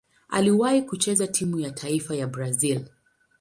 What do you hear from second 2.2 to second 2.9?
Brazil.